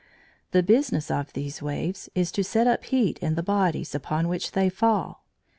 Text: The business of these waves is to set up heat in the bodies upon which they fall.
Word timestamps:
The 0.49 0.63
business 0.63 1.11
of 1.11 1.31
these 1.33 1.61
waves 1.61 2.09
is 2.15 2.31
to 2.31 2.43
set 2.43 2.65
up 2.65 2.85
heat 2.85 3.19
in 3.19 3.35
the 3.35 3.43
bodies 3.43 3.93
upon 3.93 4.27
which 4.29 4.53
they 4.53 4.67
fall. 4.67 5.25